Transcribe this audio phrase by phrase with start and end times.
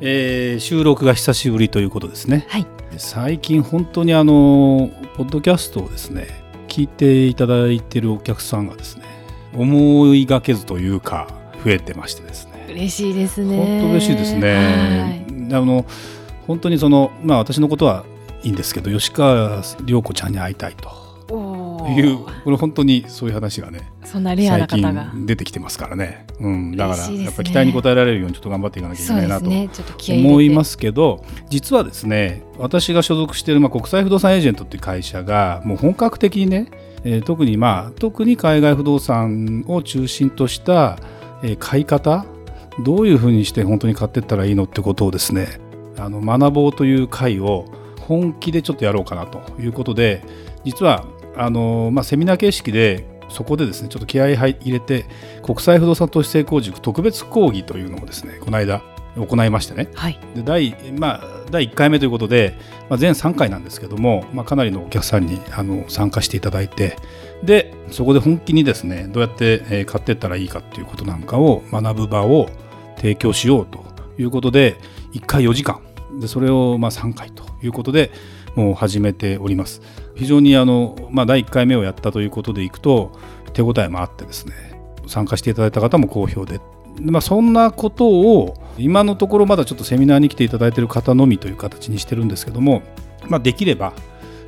[0.00, 2.66] えー、収録が久しぶりということですね、はい、
[2.98, 6.28] 最近本当にあのポッドキャストをですね
[6.68, 9.04] 聞いていただいているお客さんがですね
[9.54, 11.28] 思いがけずというか
[11.64, 12.66] 増えてましてですね。
[12.70, 13.56] 嬉しいですね。
[13.56, 15.26] 本当嬉しいですね。
[15.50, 15.84] あの
[16.46, 18.04] 本当にそのまあ私のことは
[18.44, 21.07] いいんですけど吉川涼子ちゃんに会いたいと
[21.86, 25.12] いうこれ本当にそういう話がねそんなレアな方が。
[25.14, 29.46] 出てきてますからね、うん、だからやっぱ期待に応えられるようにちょっと頑張っていかなきゃいけないなと
[30.12, 36.70] 思いますけど、実はですね私が所属しているまあ国際不動産エージェントっていう会社がもう本格的にね、
[37.04, 40.98] えー、特にまあ特に海外不動産を中心とした、
[41.42, 42.24] えー、買い方
[42.84, 45.60] どういうふうにして本当に買っていったらいいのってことをですね
[45.96, 47.66] あの学ぼうという会を
[48.00, 50.22] 本気でちょっとやろうかなということで
[50.64, 51.04] 実は
[51.38, 55.06] あの、まあ、セミナー形式でそこでですねちょっと気合い入れて
[55.42, 58.82] 国際不動産投資成功塾特別講義というのをですねこの間
[59.16, 62.54] 行いましてね、はい、で第まあ、第1回目ということで、
[62.88, 66.96] まあ、全3回なんですけども、まあ、かなりのお客さんにあの参加していただいて
[67.42, 72.48] でそこで本気にですねどうやって買っていったらいいかっていうことなんかを学ぶ場を
[72.96, 73.84] 提供しようと
[74.18, 74.76] いうことで
[75.14, 75.80] 1回4時間。
[76.20, 78.10] でそれをまあ3回ということで
[78.54, 79.82] もう始めております。
[80.14, 83.12] 非常にあの、まあ、第1回目をやったということでいくと
[83.52, 84.54] 手応えもあってですね
[85.06, 86.60] 参加していただいた方も好評で。
[87.00, 92.82] まあ、そんなことを今のところまだちょっとセミナーに来ていただいている方のみという形にしてるんですけども、
[93.28, 93.92] まあ、できれば、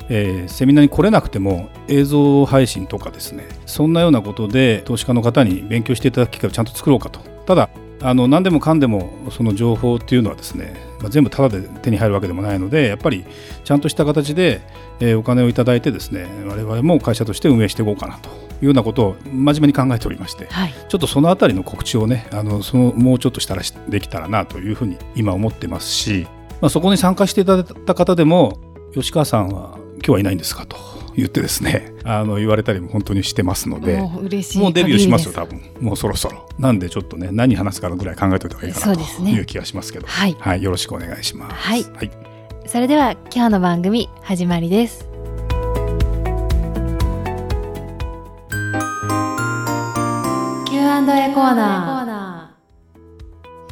[0.09, 7.21] えー、セミナーに来れなくても映像配信とかですねそんなようなことで投資家の方に勉強していただく機会をちゃんと作ろうかと。
[7.45, 7.69] ただ
[8.03, 13.25] あの何でもかんでもその情報っていうのはですね、まあ、全部タダで手に入るわけでもないのでやっぱり
[13.63, 14.61] ちゃんとした形で、
[14.99, 26.27] えー、お金をいただいてですね我々も会社として運営していこうかなというようなことを真面目に考えておりまして、はい、ちょっとそのあたりの告知をねあのそのもうちょっとしたらできたらなというふうに今思ってますし、
[26.61, 28.59] まあ、そこに参加していただいた方でも
[28.93, 30.77] 吉川さんは今日はいないんですかと
[31.15, 35.61] 言ってですねあの言われたりも本当にしてますのでもう嬉しいもうデビューしますよ多分。
[35.79, 36.47] もうそろそろ。
[36.57, 41.55] なんでちょっとね何話すかぐらい考えておいた方がいいかなという気がしますけど、ね、はい、はい、よろしくお願いします。
[41.55, 42.11] はい、はい、
[42.65, 45.07] それでは今日の番組始まりです。
[50.69, 52.55] Q&A コーナ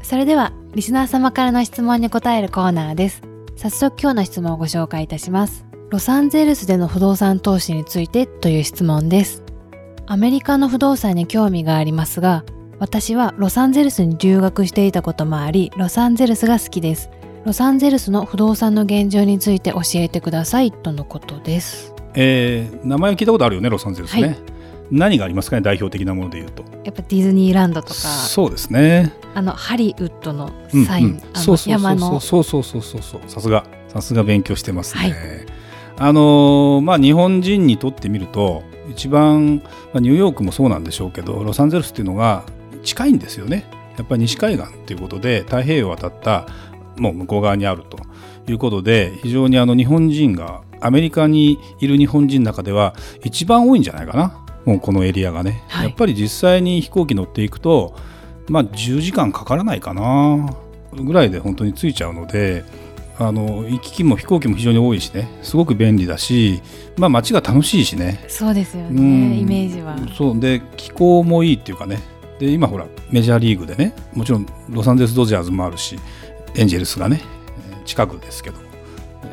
[0.01, 0.03] ー。
[0.03, 3.29] それではリスナー様からの質問に答えるコーナーです。
[3.59, 9.41] 早速今日の質問をご紹介いたしますロサンゼルスでの不動産投資についてという質問です。
[10.05, 12.43] アメリカの不動産に興味がありますが、
[12.77, 17.09] 私はロサンゼルスに留学していたこともあり、ロサンゼルスが好きです。
[17.43, 21.91] ロサンゼルスの不動産の現状について教えてくださいとのことです。
[22.13, 24.21] えー、名前を聞いたことあるよね、ロサンゼルスね。
[24.21, 24.37] はい、
[24.91, 26.63] 何がありますかね、代表的なものでいうと。
[26.83, 27.93] やっぱディズニーランドとか。
[27.95, 29.11] そうですね。
[29.33, 30.51] あのハリウッドの
[30.85, 32.19] サイン、うんうん、あの山の。
[32.19, 35.01] そうそうそうそうそう、さすが、さすが勉強してますね。
[35.01, 35.58] はい
[36.01, 39.57] あのまあ、日本人にとってみると一番、
[39.93, 42.45] まあ、ニューヨークもそうなんでしょうけどロサンゼルスっていうのが
[42.83, 43.65] 近いんですよね。
[43.97, 46.47] やっぱり西海岸ということで太平洋を渡った
[46.97, 47.99] もう向こう側にあると。
[48.51, 54.45] いうことで非常にあの日本人がアメリカにいる日本人の中では一番多いんじゃないかな。
[54.65, 57.95] もうこのエリアがね、はい、やっぱり実際に飛行機乗っていくと
[58.47, 60.55] まあ10時間かからないかな。
[60.91, 62.65] ぐらいで本当に着いちゃうので
[63.19, 65.27] あの行き来も飛行機も非常に多いしね。
[65.41, 66.61] すごく便利だし、
[66.97, 68.23] まあ、街が楽しいしね。
[68.29, 69.97] そうですよね、うん、イメージは。
[70.17, 70.39] そう。
[70.39, 71.99] で気候もいいっていうかね。
[72.39, 75.99] で今ほらメジャーリーグでねもちろんロサンゼルス・ドジャーズもあるし
[76.55, 77.21] エンジェルスがね
[77.85, 78.57] 近くですけど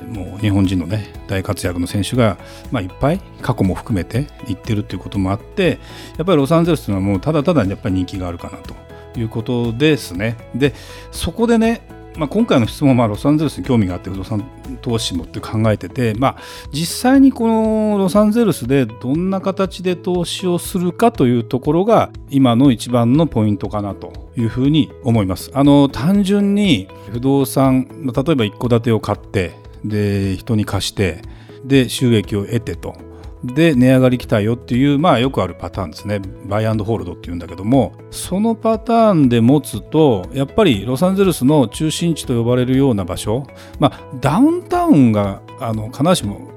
[0.09, 2.37] もう日本人のね大活躍の選手が、
[2.71, 5.79] まあ、いっぱい過去も含めて行ってるっていうこともあって
[6.17, 8.75] やっぱりロサンゼルスというのはもうただただやっぱり人気があるかなと
[9.19, 10.37] いうことですね。
[10.55, 10.75] で
[11.13, 11.81] そこでね
[12.17, 14.45] まあ、今回の質問はロサンゼルスに興味があって不動産
[14.81, 16.37] 投資もって考えてて、まあ、
[16.73, 25.51] 実際にこのロサンゼルスでどんな形で投資をするかというところが今の一番のポイントかなというふうに思います。
[25.55, 29.55] あの単純に不動産例えば一戸建てを買って
[29.85, 31.23] で人に貸して
[31.65, 32.97] で収益を得てと
[33.45, 36.21] で値上がり来たよっていうまあよくあるパターンですね。
[36.47, 37.93] バイアンドホールドっていうんだけども。
[38.11, 43.47] そのパターンで持つとやっぱりロサンゼルスの中心地と呼ばれるような場所
[43.79, 46.51] まあダウンタウンがあの必ずしも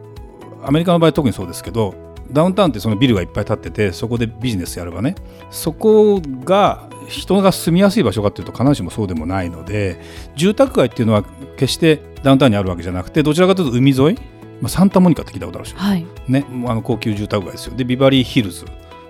[0.63, 1.93] アメリカの場合特にそうですけど
[2.31, 5.15] ダウンタウンってそのビルがいっぱい建っててそこでビジネスやればね。
[5.49, 9.99] そこが人が住みやすい場所かっていうと必ずしもそうでもないので
[10.35, 11.23] 住宅街っていうのは
[11.57, 14.19] 決してダウンタウンにあるわけじゃなくてどちらかというと海沿い、
[14.61, 16.05] まあ、サンタモニカって聞いたことあるでしょ、はい。
[16.27, 17.75] ね、あの高級住宅街ですよ。
[17.75, 18.65] でビバリーヒルズ、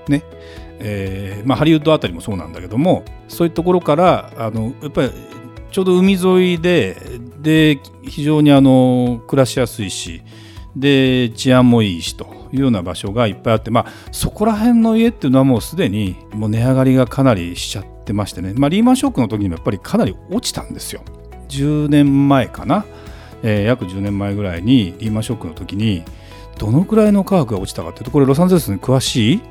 [0.07, 0.23] ね。
[0.79, 5.11] えーまあ、ハリウッドあたりもそうなんだけどもそういうところからあのやっぱり
[5.71, 6.95] ちょうど海沿いで
[7.41, 10.23] で非常にあの暮らしやすいし
[10.75, 21.03] で治安もいいしというような場所がいっぱいあって、まあ、そこら辺の家っていうのはもうすでにもう値上がりがかなりしちゃってましてね、まあ、リーマンショックの時にもやっぱりかなり落ちたんですよ。
[21.49, 22.85] 10年前かな、
[23.43, 26.03] えー約10年前ぐらいにリーマンショックの時に
[26.57, 29.41] どのくらいの価格が落ちたかというとこれロサンゼルスに詳しい、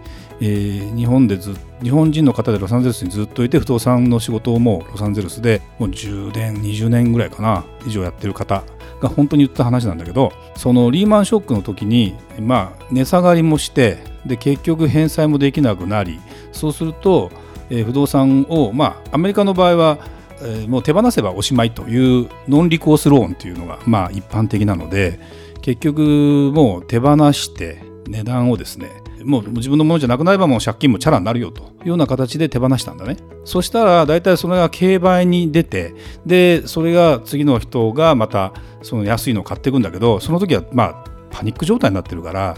[0.41, 8.65] えー日本でず日本人の方でロサンゼルスにずっといて不動産の仕事をもうロサンゼルスでもう10年20年ぐらいかな以上やってる方
[9.01, 16.21] が本当に言った話なんだけどそのリーマンショックの時にまあ値下がりもしてで結局返済もできなくなり
[16.51, 17.31] そうすると、
[17.71, 19.99] えー不動産をまあアメリカの場合は
[20.43, 25.21] えーもう手放せばおしまいというノンリコースローンというのがまあ一般的なので
[25.63, 28.91] 結局もう手放して値段をですね
[29.25, 33.17] もう自分のものじゃなくなればもう借金もチャラになるよというような形で手放したんだね。
[33.45, 35.95] そしたら大体それが競売に出て
[36.25, 38.53] でそれが次の人がまた
[38.83, 42.57] その安いのを買っていくんだけどその時はまあパニック状態になってるから、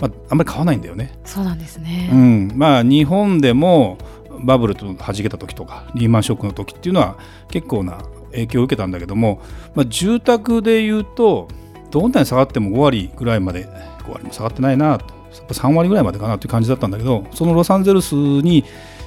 [0.00, 1.18] まあ、あんまり買わないんだよね。
[1.24, 2.10] そうなんですね。
[2.12, 3.98] うん、まあ日本でも
[4.44, 7.16] バブルと弾けた時とかリーマンショックの時っていうのは
[7.48, 8.02] 結構な
[8.32, 9.40] 影響を受けたんだけども、
[9.74, 11.48] まあ、住宅でいうと
[11.90, 13.66] どんなに下がっても5割ぐらいまで
[14.04, 15.22] 5割も下がってないなと。
[15.32, 18.64] 3割ぐらいまでかなという感じだったんだけどそのロサンゼルスに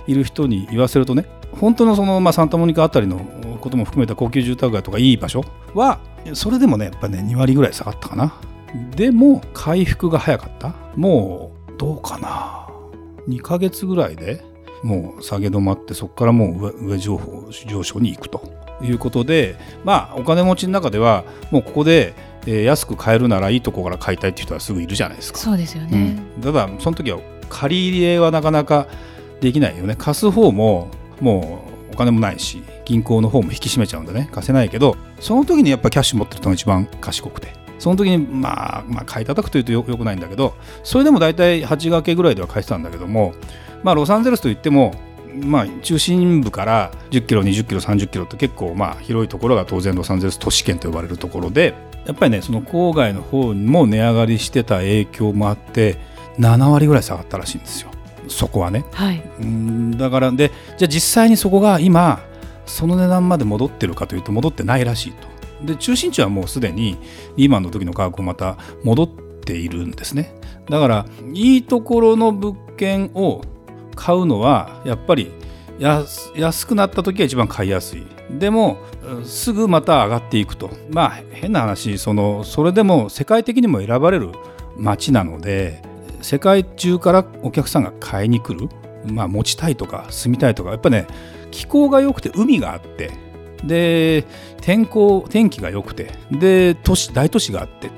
[0.07, 3.19] いる人に言わせるとね本当のその、まあ、サンタモニカあたりの
[3.61, 5.43] ことも含めた高級住宅街とかいい場所
[5.73, 5.99] は
[6.33, 8.33] それでもねやっぱね2割ぐらい下がったかな。
[8.95, 10.73] でも回復が早かった。
[10.95, 12.67] もうどうかな。
[13.29, 14.43] 2ヶ月ぐらいで
[14.85, 18.41] もう下げ止まってそこからもう上上上上昇に行くと
[18.83, 22.13] いうことでまあお金持ちの中ではもうここで、
[22.45, 25.39] えー安く買えるならいいとこから買いたいっていう人はすぐいるじゃないですか。
[25.39, 26.15] そうですよね。
[26.37, 28.87] うん、ただその時は借り入れはなかなか
[29.41, 30.89] できないよね貸す方も
[31.19, 43.33] もうお金もないし銀行の方も引き締めちゃうんでね貸せないけどその時にやっぱキャッシュ持ってる人が一番賢くてその時にまあまあ買い叩くというとよよくないんだけどそれでも大体8掛けぐらいでは返してたんだけども
[43.83, 44.94] まあロサンゼルスといっても
[45.36, 51.74] まあ、中心部から10キロ、20キロ、30キロって結構まあ広いところが当然ロサンゼルス都市圏と呼ばれるところで
[52.06, 55.98] やっぱりねその郊外の方にも値上がりしてた影響もあって
[56.39, 57.89] 7割ぐらい下がったらしいんですよ。
[58.28, 58.86] そこはね。
[58.92, 59.21] はい。
[59.39, 62.21] うんだからでじゃあ実際にそこが今
[62.66, 65.28] その値段まで戻ってるかというと戻ってないらしいと
[65.63, 66.98] で中心地はもうすでに
[67.38, 70.36] リーマンの時の価格をまた戻っているんですね。
[70.69, 73.42] だからいいところの物件を
[73.96, 75.31] 買うのはやっぱり
[75.80, 78.06] 安くなった時が一番買いやすい。
[78.31, 78.78] でも
[79.24, 80.69] すぐまた上がっていくと。
[80.90, 84.31] まあ変な話そのそれでも世界的にも選ばれる
[84.78, 85.81] 街なので
[86.22, 88.68] 世界中からお客さんが買いに来る、
[89.06, 91.07] まあ、持ちたいとか住みたいとかやっぱね
[91.52, 93.12] 気候が良くて海があって
[93.63, 94.25] で
[94.62, 97.90] 天候天気が良くてで都市大都市があって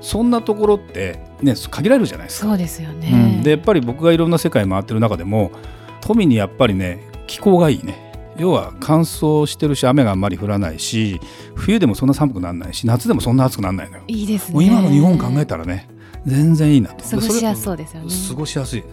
[0.00, 2.46] そんなところって、ね、限られるじゃないですか。
[2.46, 3.10] そうですようね。
[3.40, 5.50] んでやっぱり僕がいろんな世界回ってる中でも
[6.00, 11.20] 富にやっぱりね気候がいいね要は乾燥してるし雨があんまり降らないし
[11.54, 14.04] 冬でもそんな寒くならないし夏でもそんな暑くならないのよ。
[14.06, 14.54] いいですね。
[14.54, 15.88] もう今の日本考えたらね
[16.26, 17.04] 全然いいなと。
[17.04, 18.08] 過ごしやすそそうですよね。
[18.08, 18.84] れ過ごしやすい。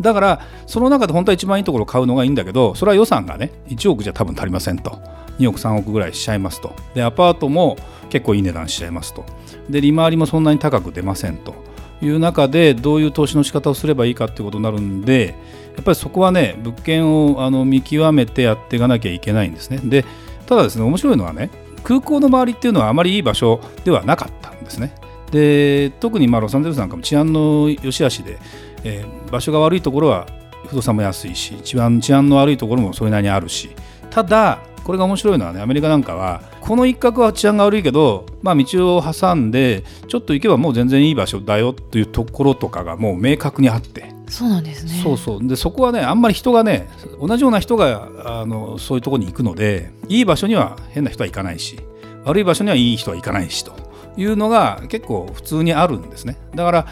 [0.00, 4.98] だからその中で本当は一番いいところを買うのがいいんだけどそれは予算がね1億じゃ多分足りませんと。
[5.38, 6.74] 2億3億ぐらいしちゃいますと。
[6.94, 7.76] でアパートも
[8.10, 9.24] 結構いい値段しちゃいますと。
[9.68, 11.54] で利回りもそんなに高く出ませんと。
[12.02, 15.34] いう中でどういう投資の仕方をすればいいかっていうことになるんで
[15.74, 19.78] やっぱりそこはね物件をあの見極めてやっていかなきゃいけないんですね。
[19.82, 20.04] で
[20.46, 21.50] ただですね面白いのはね
[21.82, 24.94] 空港の周りっていうのはあまりいい場所ではなかったんですね
[25.30, 28.38] で特にまあロサンゼルスなんかも治安の良し悪しで、
[28.84, 30.28] えー場所が悪いところは
[30.68, 33.70] 不動産も安いし一番治安の悪いところもそれなりにあるし。
[34.10, 45.00] ただこれが面白いのはねアメリカなんかはこの一角は治安が悪いけど、まあ、道を挟んでちょっと行けばもう全然いい場所だよというところとかがもう明確にあって、そうなんですね。
[45.02, 45.46] そうそう。
[45.46, 46.88] でそこはねあんまり人がね
[47.20, 51.80] 同じような人があのそういうところに行くのでいい場所には変な人は行かないし
[52.24, 53.72] 悪い場所にはいい人は行かないしと
[54.16, 56.36] いうのが結構普通にあるんですね。
[56.54, 56.86] だから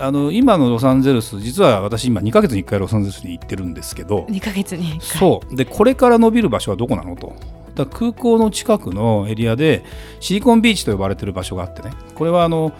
[0.00, 4.26] あの今のロサンゼルス実は私今2ヶ月に1回ロサンゼルスに行ってるんですけど。
[4.28, 5.00] 2ヶ月に1回。
[5.00, 5.56] そう。
[5.56, 7.34] でこれから伸びる場所はどこなのと。
[7.74, 9.84] だ空港の近くのエリアで
[10.20, 11.90] シリコンビーチと呼ばれてる場所があってね。
[12.14, 12.72] これはあの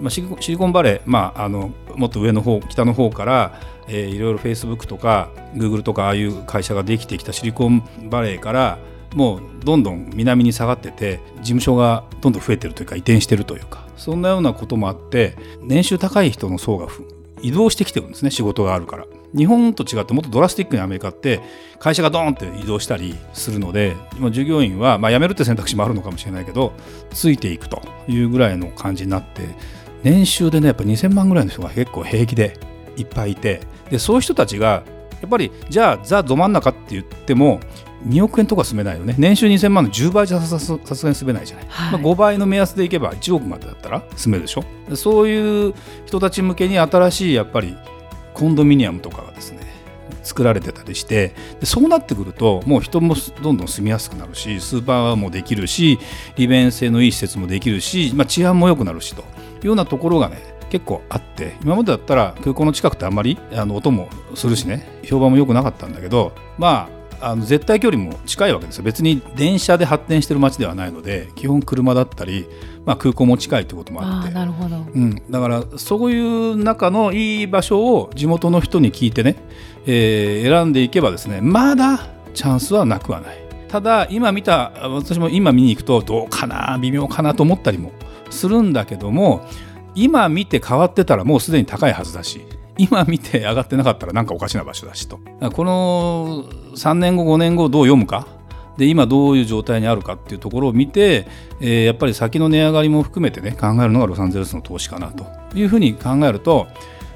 [0.00, 8.78] まあ、シリコシリコンバレー、まあ、あのもっと上の方北の方から、えーいろいろフェイスブックとかグーグルとかああいう会社ができてきたシリコンバレーから
[9.14, 16.88] もうどんどん南に下がってて事務所がどんどん増えてるというか移転してるというかそんなようなこともあって年収高い人の層が
[17.40, 19.06] 移動してきてるんですね仕事があるから。
[19.36, 21.42] 日本と違ってもっとドラスティックにアメリカって
[21.78, 26.72] 会社がドーンって移動したりするので今従業員は、まあ、辞めるって選択肢もあるのかもしれないけど
[27.10, 29.42] ついていくというぐらいの感じになって
[30.02, 32.58] 年収でねやっぱ2000万ぐらいの人が結構平気で
[32.96, 33.60] いっぱいいて。
[33.90, 34.82] でそういう人たちが
[35.20, 37.60] やっぱりじゃあザ・ど真ん中って言っても
[38.06, 39.14] 2億円とか住めないよね。
[39.18, 42.00] 年収2000万の10倍じゃさすがに住めないじゃない、はい。
[42.00, 44.64] まあ、5倍の目安でいけば1億までだったら住めるでしょ。
[44.88, 45.74] でそういう
[46.06, 47.76] 人たち向けに新しいやっぱり
[48.34, 49.68] コンドミニアムとかがですね
[50.22, 55.98] 作られてたりしてでそうなってくるともう人もどんどん住みやすくなるしスーパーもできるし
[56.36, 59.24] 利便性のいい施設もできるし、まあ、治安も良くなるしとい
[59.64, 68.84] うようなところがね結構あって今までだったら空港の近くってあんまりあの音もするしね評判も良くなかったんだけどまああの絶対距離も近いわけですよ。
[68.84, 72.46] 別に電車で発展してる街ではないので基本車だったり、
[72.84, 74.32] まあ、空港も近いということもあって。
[74.32, 74.76] なるほど。
[74.76, 79.36] うん、だからそういう中のいい場所を地元の人に聞いてね、
[79.86, 83.48] えー選んでいけばですねまだチャンスはなくはない。
[83.68, 87.92] ただ今見た私も今見に行くとどうかな微妙かなと思ったりも
[88.30, 89.46] するんだけども
[89.94, 92.40] 今見て変わってたらもうすでに高いはずだし
[92.78, 95.18] 今見て上がってなかったらなんかおかしな場所だしと。
[95.40, 96.44] だこの
[96.74, 98.26] 3年後5年後どう読むか。
[98.78, 101.26] で今どういう状態にあるかっていうところを見て、
[101.60, 106.68] えーやっぱり先の値上がりも含めてね考えるのがロサンゼルスの投資かなというふうに考えると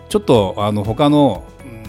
[0.09, 1.45] ちょっとあの他の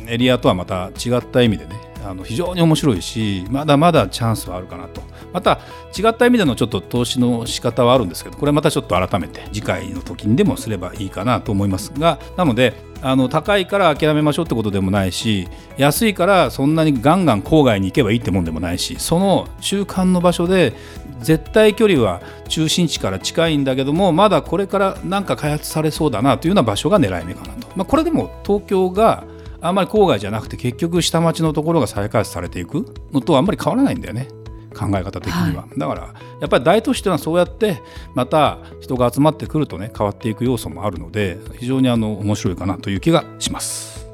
[0.08, 5.02] エリアとはまた違った意味でねあの非常に面白いしまだまだチャンスはあるかなと。
[5.34, 5.60] また
[5.98, 20.74] 違った意味でのちょっと投資の仕方はあるんですけどこれまたちょっと改めて次回の時にでもすればいいかなと思いますがなのであの高いから諦めましょうってことでもないし安いからそんなにガンガン郊外に行けばいいってもんでもないしその中間の場所で
[21.20, 29.26] 絶対距離は中心地から近いんだけどもまだこれから何か開発されそうだなというような場所が狙い目かなと、まあ、これでも東京が
[29.64, 34.28] あんまり郊外じゃなくて結局下町のところが再開発されていくのとあんまり変わらないんだよね。
[34.76, 37.80] 考え方的には、だからやっぱり大都市というのはそうやって
[38.16, 44.08] また人が集まってくるとね変わっていく要素もあるので非常にあの面白いかなという気がします。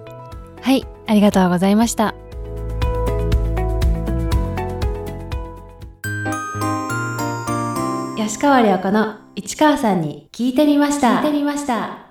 [0.61, 0.85] はい。
[1.07, 2.13] ありがとうございました。
[8.17, 11.21] 吉川良子の市川さんに聞いてみました。
[11.21, 12.08] 聞いてみました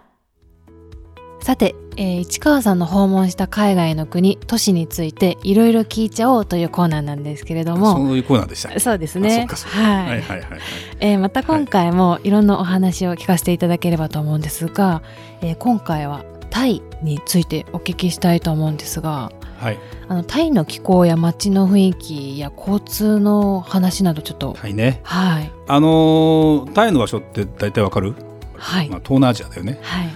[1.49, 8.79] さて、えー市川さんの訪問した海外の国都市についていろいろ聞いちゃおうというコーナーなんですけれどもそういうコーナーでしたね。
[8.81, 10.61] そうですあねはい、はいはいはいはい。
[11.01, 15.03] えーまた今回もいろんなお話を聞かせていただければと思うんですが、
[15.41, 19.79] えー今回はタイについてお聞きしたいと思うんですがはい。
[20.07, 25.01] あのタイの気候や街の雰囲気や交通の話などちょっとはいね。
[25.03, 28.15] はいあのータイの場所って大体わかる？
[28.59, 29.79] はい、まあ東南アジアだよね。
[29.81, 30.09] はい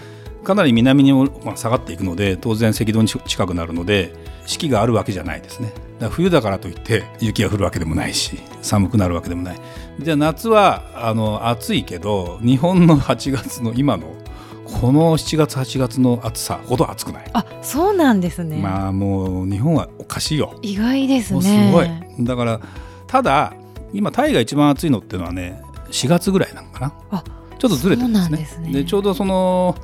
[0.44, 4.14] かなり南にも、まあ、下がっていくので当然赤道に近くなるので
[4.46, 5.72] 四季があるわけじゃないですね。
[6.00, 9.56] だ冬だからといって雪が降るわけでもないし寒くなるわけでもない。
[10.00, 14.14] じゃあ夏はあの暑いけど日本の8月の今の
[14.64, 20.58] この7月8月の暑さほど暑くない、あそうなんですね、まあもう日本はおかしいよ。
[20.62, 21.42] 意外ですね。
[21.42, 22.24] すごい。
[22.24, 22.60] だから
[23.06, 23.54] ただ
[23.92, 26.94] 今タイが一番暑いのっていうのはね4月ぐらいなのかな。
[27.10, 27.24] あ
[27.58, 28.38] ちょっとずれてるんですね。
[28.38, 29.76] ですねちょうどその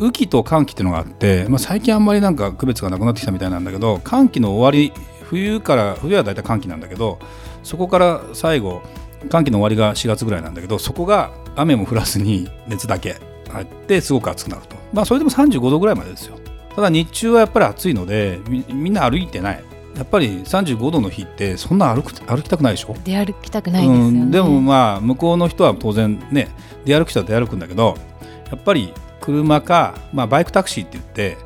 [0.00, 4.92] 雨季と寒気っていうのがあって、まあ、最近あんまりなんか区別がなくなってきたみたいなんだけど寒気の終わり
[5.24, 7.18] 冬から冬は大体寒気なんだけど
[7.62, 8.82] そこから最後
[9.28, 13.16] 寒気の終わりが4月ぐらいなんだけどそこが雨も降らずに熱だけ
[13.50, 14.76] 入ってすごく暑くなると。
[14.92, 16.38] まあそれでも35度ぐらいまでですよ。
[16.74, 19.62] ただ日中はやっぱり暑いのでみみんな歩いてない。
[19.94, 22.96] やっぱり35度の日ってそんな歩く歩きたくないでしょ？
[23.04, 26.48] 出歩きたくないですよね、うん、でもまあ向こうの人は当然ね
[26.86, 27.98] 出歩く人は出歩くんだけど
[28.50, 31.38] やっぱり車か、まあ、バイクタクシーって言って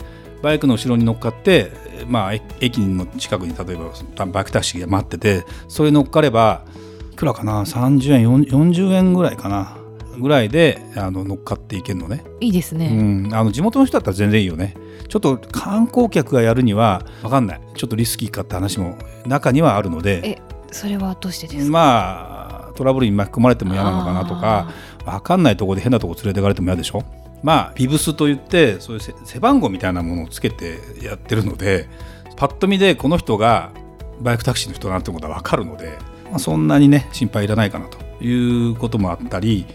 [0.42, 1.71] バイクの後ろに乗っかって、
[2.09, 6.64] まあ、え駅の近くに例えばバイクタクシーが待っててそれに乗っかれば
[7.12, 9.76] いくらかな？30円40 40円ぐらいかな？
[10.18, 14.75] ぐらいであの乗っかっていけるのね、いいですうね、ん、あの地元の人だったら全然いいよね。
[15.09, 17.61] ちょっと観光客がやるには分かんない。
[17.75, 20.21] ちょっとリスキーかって話も中にはあるので。
[20.25, 20.38] え
[20.73, 21.71] それはどうしてですか？
[21.73, 24.71] まあトラブルに巻き込まれても嫌なのかなとか
[25.04, 27.02] 分かんないところで変なとこ連れてかれても嫌でしょ？
[27.43, 31.88] まあビブスといってそういう背番号みたいなものをつけてやってるので
[32.37, 33.73] パッと見でこの人が
[34.21, 35.99] バイクタクシーの人だなってことは分かるので、
[36.31, 39.66] まあ、そんなにね心配いらないかなということもあったり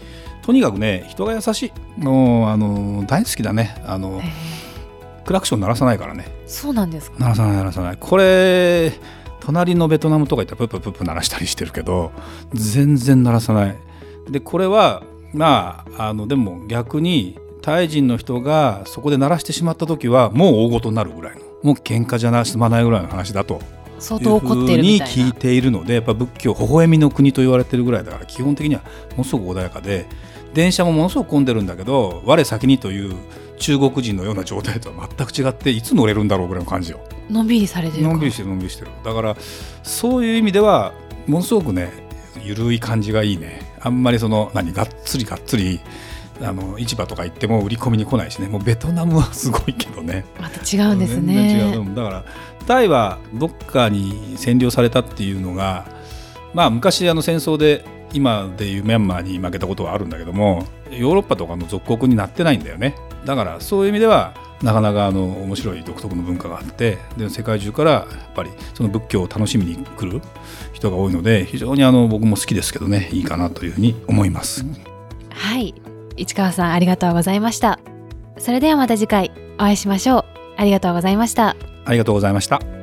[0.42, 1.72] とにかくね人が優しい。
[2.00, 3.80] もうあの大好きだね。
[3.84, 4.20] あの
[5.24, 6.26] クラクション鳴らさないからね。
[6.46, 7.16] そうなんですか？
[7.20, 7.96] 鳴らさない鳴らさない。
[7.96, 8.92] これ
[9.38, 12.10] 隣のベトナムとか行ったらプッププップ鳴らしたりしてるけど
[12.52, 13.76] 全然鳴らさない。
[14.28, 23.60] でこれはまああのでも逆にタイ人の人がそこで鳴らしてしまった時はもう大ごとになるぐらいのもう喧嘩じゃな済まないぐらいの話だと。
[23.98, 28.80] 相当怒ってるに聞いているのでやっぱ仏教微笑みの国と言われてるぐらいだから基本的には
[29.12, 30.06] ものすごく穏やかで
[30.54, 33.14] 電車もものすごく混んでるんだけど我先にという
[33.58, 36.98] 中国人のような状態とは全く違っていつ乗れるんだろうぐらいの感じよ。
[37.30, 38.90] のんびりされてるのんびりしてるのんびりしてる。
[39.04, 39.36] だから
[39.84, 40.92] そういう意味では
[41.28, 41.92] ものすごくね
[42.42, 43.60] ゆるい感じがいいね。
[43.80, 45.78] あんまりその何がっつりがっつり
[46.42, 48.48] あの市場とか行っても売り込みに来ないしね。
[48.48, 50.24] もうベトナムはすごいけどね。
[50.40, 51.72] また違うんですね。
[51.94, 52.24] だから
[52.66, 55.86] タイはどっかに占領されたっていうのが
[56.54, 62.94] まあ昔あの戦争で今でいうミャンマーに負けたことはあるんだけどもヨーロッパとかの属国になってないんだよね。
[63.24, 70.20] だからそういう意味ではなかなかあの面白い独特の文化があってで世界中からやっぱりその仏教を楽しみに来る
[70.72, 73.08] 人が多いので非常にあの僕も好きですけどね。
[73.12, 74.64] いいかなというふうに思います。
[74.64, 74.91] はい
[76.16, 77.78] 市川さんありがとうございました。
[78.38, 80.24] それではまた次回お会いしましょう。
[80.56, 81.56] ありがとうございました。
[81.84, 82.81] ありがとうございました。